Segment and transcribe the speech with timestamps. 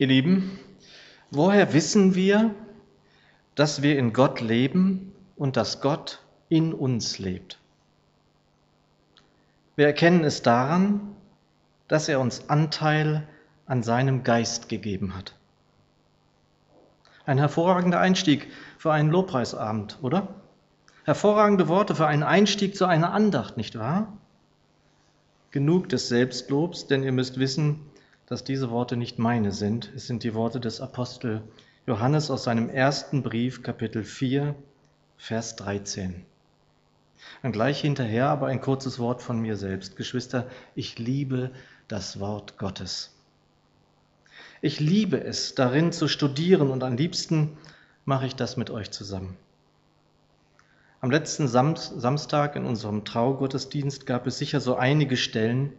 [0.00, 0.60] Ihr Lieben,
[1.32, 2.54] woher wissen wir,
[3.56, 7.58] dass wir in Gott leben und dass Gott in uns lebt?
[9.74, 11.16] Wir erkennen es daran,
[11.88, 13.26] dass er uns Anteil
[13.66, 15.34] an seinem Geist gegeben hat.
[17.26, 18.46] Ein hervorragender Einstieg
[18.78, 20.28] für einen Lobpreisabend, oder?
[21.02, 24.16] Hervorragende Worte für einen Einstieg zu einer Andacht, nicht wahr?
[25.50, 27.80] Genug des Selbstlobs, denn ihr müsst wissen,
[28.28, 29.90] dass diese Worte nicht meine sind.
[29.96, 31.42] Es sind die Worte des Apostel
[31.86, 34.54] Johannes aus seinem ersten Brief, Kapitel 4,
[35.16, 36.26] Vers 13.
[37.42, 39.96] Und gleich hinterher aber ein kurzes Wort von mir selbst.
[39.96, 41.52] Geschwister, ich liebe
[41.88, 43.14] das Wort Gottes.
[44.60, 47.56] Ich liebe es, darin zu studieren und am liebsten
[48.04, 49.38] mache ich das mit euch zusammen.
[51.00, 55.72] Am letzten Samstag in unserem Traugottesdienst gab es sicher so einige Stellen,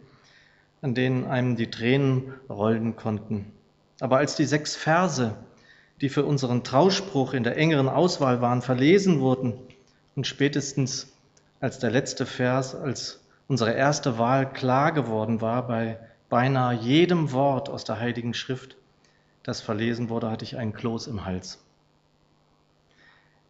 [0.82, 3.52] an denen einem die Tränen rollen konnten.
[4.00, 5.36] Aber als die sechs Verse,
[6.00, 9.54] die für unseren Trauspruch in der engeren Auswahl waren, verlesen wurden
[10.16, 11.12] und spätestens
[11.60, 15.98] als der letzte Vers, als unsere erste Wahl klar geworden war bei
[16.30, 18.76] beinahe jedem Wort aus der Heiligen Schrift,
[19.42, 21.62] das verlesen wurde, hatte ich einen Kloß im Hals.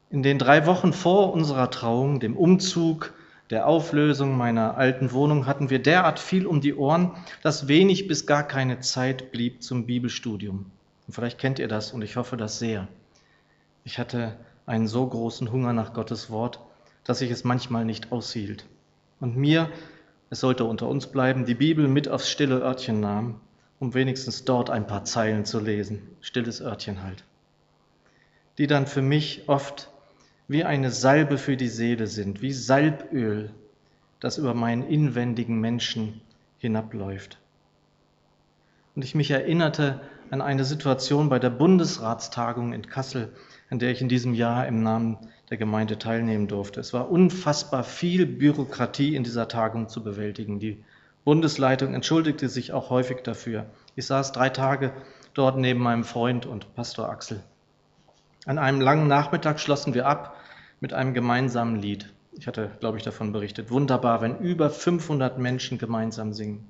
[0.09, 3.13] In den drei Wochen vor unserer Trauung, dem Umzug,
[3.51, 7.13] der Auflösung meiner alten Wohnung hatten wir derart viel um die Ohren,
[7.43, 10.67] dass wenig bis gar keine Zeit blieb zum Bibelstudium.
[11.07, 12.87] Und vielleicht kennt ihr das und ich hoffe das sehr.
[13.83, 16.61] Ich hatte einen so großen Hunger nach Gottes Wort,
[17.03, 18.67] dass ich es manchmal nicht aushielt.
[19.19, 19.69] Und mir,
[20.31, 23.41] es sollte unter uns bleiben, die Bibel mit aufs stille Örtchen nahm,
[23.81, 26.03] um wenigstens dort ein paar Zeilen zu lesen.
[26.21, 27.25] Stilles Örtchen halt.
[28.59, 29.91] Die dann für mich oft
[30.51, 33.51] wie eine Salbe für die Seele sind, wie Salböl,
[34.19, 36.23] das über meinen inwendigen Menschen
[36.59, 37.39] hinabläuft.
[38.97, 43.33] Und ich mich erinnerte an eine Situation bei der Bundesratstagung in Kassel,
[43.71, 45.19] an der ich in diesem Jahr im Namen
[45.51, 46.81] der Gemeinde teilnehmen durfte.
[46.81, 50.59] Es war unfassbar viel Bürokratie in dieser Tagung zu bewältigen.
[50.59, 50.83] Die
[51.25, 53.67] Bundesleitung entschuldigte sich auch häufig dafür.
[53.95, 54.95] Ich saß drei Tage
[55.33, 57.41] dort neben meinem Freund und Pastor Axel.
[58.47, 60.35] An einem langen Nachmittag schlossen wir ab
[60.81, 62.13] mit einem gemeinsamen Lied.
[62.33, 63.71] Ich hatte, glaube ich, davon berichtet.
[63.71, 66.67] Wunderbar, wenn über 500 Menschen gemeinsam singen.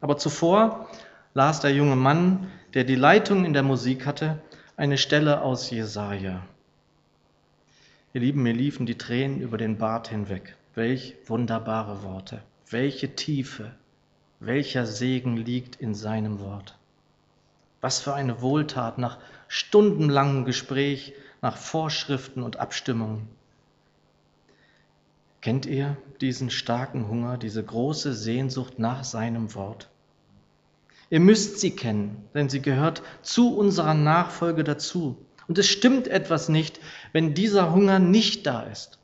[0.00, 0.88] Aber zuvor
[1.34, 4.40] las der junge Mann, der die Leitung in der Musik hatte,
[4.76, 6.42] eine Stelle aus Jesaja.
[8.14, 10.56] Ihr Lieben, mir liefen die Tränen über den Bart hinweg.
[10.74, 13.72] Welch wunderbare Worte, welche Tiefe,
[14.40, 16.78] welcher Segen liegt in seinem Wort.
[17.80, 19.18] Was für eine Wohltat nach
[19.48, 23.28] stundenlangem Gespräch, nach Vorschriften und Abstimmungen.
[25.42, 29.90] Kennt ihr diesen starken Hunger, diese große Sehnsucht nach seinem Wort?
[31.10, 35.18] Ihr müsst sie kennen, denn sie gehört zu unserer Nachfolge dazu.
[35.48, 36.78] Und es stimmt etwas nicht,
[37.12, 39.00] wenn dieser Hunger nicht da ist.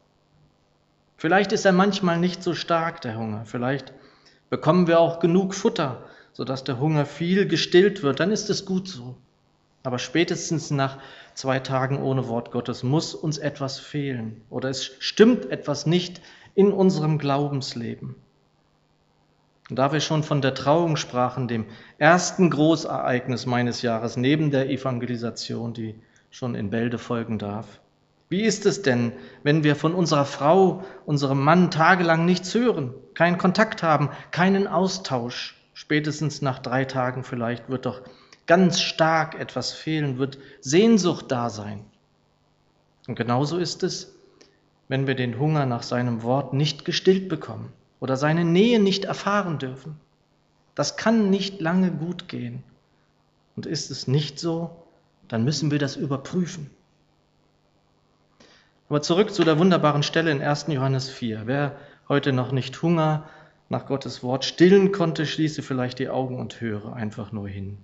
[1.17, 3.45] Vielleicht ist er manchmal nicht so stark, der Hunger.
[3.45, 3.93] Vielleicht
[4.49, 8.21] bekommen wir auch genug Futter, sodass der Hunger viel gestillt wird.
[8.21, 9.17] Dann ist es gut so.
[9.83, 10.99] Aber spätestens nach
[11.35, 16.21] zwei Tagen ohne Wort Gottes muss uns etwas fehlen oder es stimmt etwas nicht
[16.55, 18.17] in unserem Glaubensleben.
[19.71, 21.67] Und da wir schon von der Trauung sprachen, dem
[21.99, 25.95] ersten Großereignis meines Jahres neben der Evangelisation, die
[26.31, 27.81] schon in Bälde folgen darf,
[28.31, 29.13] wie ist es denn,
[29.43, 35.57] wenn wir von unserer Frau, unserem Mann tagelang nichts hören, keinen Kontakt haben, keinen Austausch?
[35.73, 38.03] Spätestens nach drei Tagen vielleicht wird doch
[38.49, 41.85] ganz stark etwas fehlen, wird Sehnsucht da sein.
[43.07, 44.17] Und genauso ist es,
[44.89, 49.59] wenn wir den Hunger nach seinem Wort nicht gestillt bekommen oder seine Nähe nicht erfahren
[49.59, 50.01] dürfen.
[50.75, 52.65] Das kann nicht lange gut gehen.
[53.55, 54.85] Und ist es nicht so,
[55.29, 56.71] dann müssen wir das überprüfen.
[58.89, 60.67] Aber zurück zu der wunderbaren Stelle in 1.
[60.69, 61.43] Johannes 4.
[61.45, 61.77] Wer
[62.09, 63.29] heute noch nicht Hunger
[63.69, 67.77] nach Gottes Wort stillen konnte, schließe vielleicht die Augen und höre einfach nur hin.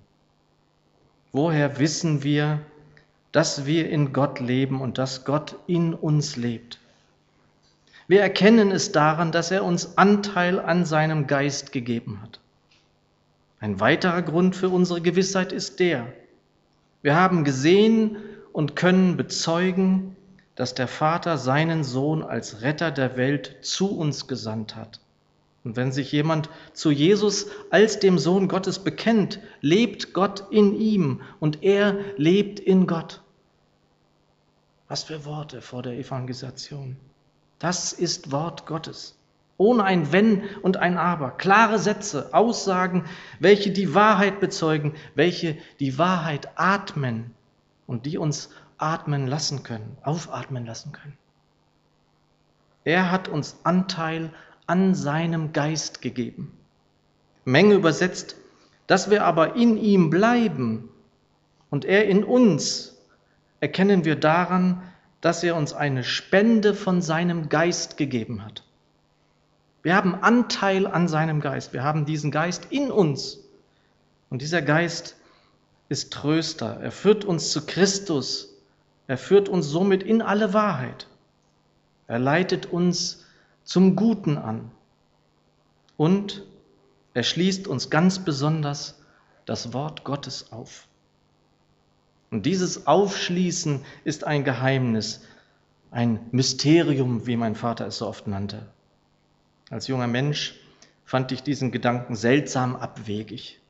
[1.34, 2.60] Woher wissen wir,
[3.32, 6.78] dass wir in Gott leben und dass Gott in uns lebt?
[8.06, 12.38] Wir erkennen es daran, dass er uns Anteil an seinem Geist gegeben hat.
[13.58, 16.06] Ein weiterer Grund für unsere Gewissheit ist der,
[17.02, 18.16] wir haben gesehen
[18.52, 20.14] und können bezeugen,
[20.54, 25.00] dass der Vater seinen Sohn als Retter der Welt zu uns gesandt hat.
[25.64, 31.22] Und wenn sich jemand zu Jesus als dem Sohn Gottes bekennt, lebt Gott in ihm
[31.40, 33.22] und er lebt in Gott.
[34.88, 36.96] Was für Worte vor der Evangelisation.
[37.58, 39.16] Das ist Wort Gottes.
[39.56, 41.30] Ohne ein Wenn und ein Aber.
[41.30, 43.04] Klare Sätze, Aussagen,
[43.38, 47.32] welche die Wahrheit bezeugen, welche die Wahrheit atmen
[47.86, 51.16] und die uns atmen lassen können, aufatmen lassen können.
[52.82, 54.30] Er hat uns Anteil
[54.66, 56.52] an seinem Geist gegeben.
[57.44, 58.36] Menge übersetzt,
[58.86, 60.88] dass wir aber in ihm bleiben
[61.70, 62.96] und er in uns,
[63.60, 64.82] erkennen wir daran,
[65.20, 68.62] dass er uns eine Spende von seinem Geist gegeben hat.
[69.82, 71.72] Wir haben Anteil an seinem Geist.
[71.72, 73.38] Wir haben diesen Geist in uns.
[74.30, 75.16] Und dieser Geist
[75.88, 76.78] ist Tröster.
[76.80, 78.56] Er führt uns zu Christus.
[79.06, 81.06] Er führt uns somit in alle Wahrheit.
[82.06, 83.23] Er leitet uns
[83.64, 84.70] zum Guten an.
[85.96, 86.44] Und
[87.14, 89.00] er schließt uns ganz besonders
[89.46, 90.86] das Wort Gottes auf.
[92.30, 95.22] Und dieses Aufschließen ist ein Geheimnis,
[95.90, 98.66] ein Mysterium, wie mein Vater es so oft nannte.
[99.70, 100.54] Als junger Mensch
[101.04, 103.60] fand ich diesen Gedanken seltsam abwegig.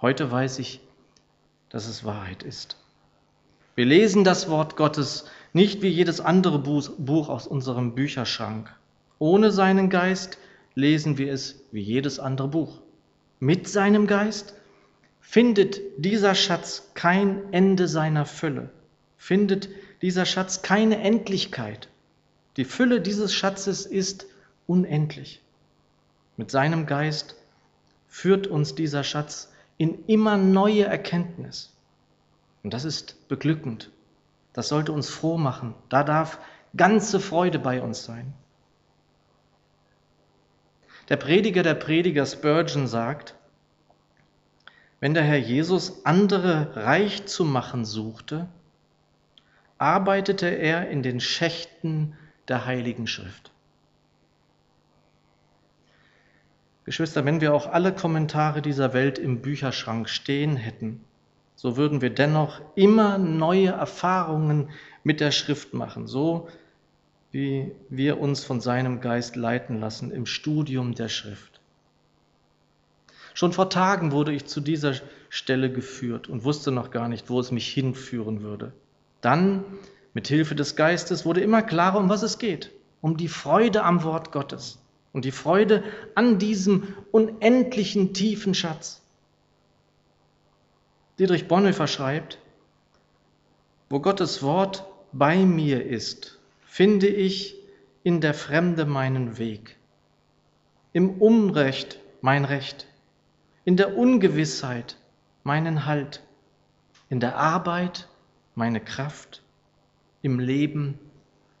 [0.00, 0.80] Heute weiß ich,
[1.68, 2.76] dass es Wahrheit ist.
[3.74, 8.74] Wir lesen das Wort Gottes nicht wie jedes andere Buch aus unserem Bücherschrank.
[9.18, 10.38] Ohne seinen Geist
[10.74, 12.80] lesen wir es wie jedes andere Buch.
[13.40, 14.54] Mit seinem Geist
[15.20, 18.70] findet dieser Schatz kein Ende seiner Fülle,
[19.16, 19.68] findet
[20.02, 21.88] dieser Schatz keine Endlichkeit.
[22.56, 24.26] Die Fülle dieses Schatzes ist
[24.66, 25.42] unendlich.
[26.36, 27.34] Mit seinem Geist
[28.06, 31.72] führt uns dieser Schatz in immer neue Erkenntnis.
[32.62, 33.90] Und das ist beglückend.
[34.52, 35.74] Das sollte uns froh machen.
[35.88, 36.38] Da darf
[36.76, 38.32] ganze Freude bei uns sein.
[41.08, 43.34] Der Prediger der Prediger Spurgeon sagt,
[45.00, 48.48] wenn der Herr Jesus andere reich zu machen suchte,
[49.78, 52.16] arbeitete er in den Schächten
[52.48, 53.52] der Heiligen Schrift.
[56.84, 61.04] Geschwister, wenn wir auch alle Kommentare dieser Welt im Bücherschrank stehen hätten,
[61.54, 64.70] so würden wir dennoch immer neue Erfahrungen
[65.04, 66.48] mit der Schrift machen, so
[67.30, 71.60] wie wir uns von seinem Geist leiten lassen im Studium der Schrift.
[73.34, 74.94] Schon vor Tagen wurde ich zu dieser
[75.28, 78.72] Stelle geführt und wusste noch gar nicht, wo es mich hinführen würde.
[79.20, 79.64] Dann,
[80.14, 82.72] mit Hilfe des Geistes, wurde immer klarer, um was es geht.
[83.00, 84.78] Um die Freude am Wort Gottes
[85.12, 85.84] und die Freude
[86.14, 89.02] an diesem unendlichen tiefen Schatz.
[91.18, 92.38] Dietrich Bonhoeffer schreibt,
[93.88, 96.37] wo Gottes Wort bei mir ist,
[96.78, 97.56] finde ich
[98.04, 99.76] in der Fremde meinen Weg,
[100.92, 102.86] im Unrecht mein Recht,
[103.64, 104.96] in der Ungewissheit
[105.42, 106.22] meinen Halt,
[107.08, 108.08] in der Arbeit
[108.54, 109.42] meine Kraft,
[110.22, 111.00] im Leben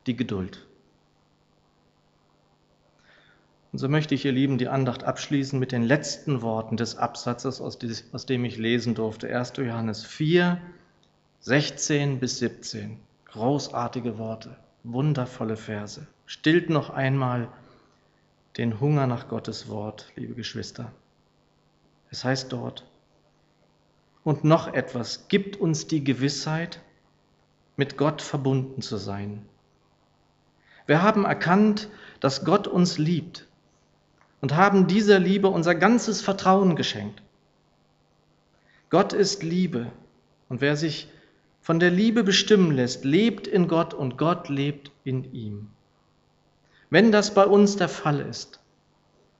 [0.06, 0.68] die Geduld.
[3.72, 7.60] Und so möchte ich, ihr Lieben, die Andacht abschließen mit den letzten Worten des Absatzes,
[7.60, 7.76] aus
[8.26, 9.36] dem ich lesen durfte.
[9.36, 9.54] 1.
[9.56, 10.60] Johannes 4,
[11.40, 13.00] 16 bis 17.
[13.24, 16.06] Großartige Worte, wundervolle Verse.
[16.26, 17.48] Stillt noch einmal
[18.56, 20.92] den Hunger nach Gottes Wort, liebe Geschwister.
[22.10, 22.86] Es heißt dort,
[24.24, 26.80] und noch etwas gibt uns die Gewissheit,
[27.76, 29.46] mit Gott verbunden zu sein.
[30.86, 31.88] Wir haben erkannt,
[32.18, 33.46] dass Gott uns liebt
[34.40, 37.22] und haben dieser Liebe unser ganzes Vertrauen geschenkt.
[38.90, 39.92] Gott ist Liebe
[40.48, 41.08] und wer sich
[41.68, 45.68] von der Liebe bestimmen lässt, lebt in Gott und Gott lebt in ihm.
[46.88, 48.60] Wenn das bei uns der Fall ist,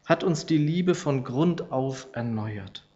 [0.05, 2.87] hat uns die Liebe von Grund auf erneuert.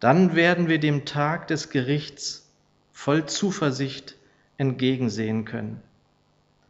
[0.00, 2.50] Dann werden wir dem Tag des Gerichts
[2.90, 4.16] voll Zuversicht
[4.56, 5.80] entgegensehen können.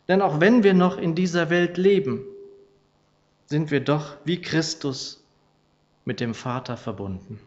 [0.09, 2.23] Denn auch wenn wir noch in dieser Welt leben,
[3.47, 5.25] sind wir doch wie Christus
[6.05, 7.41] mit dem Vater verbunden.